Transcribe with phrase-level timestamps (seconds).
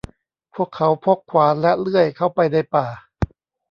[0.55, 2.87] พวกเขาพกขวานและเลื่อยเข้าไปในป่า